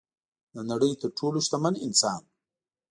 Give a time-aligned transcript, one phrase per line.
[0.53, 2.21] د نړۍ تر ټولو شتمن انسان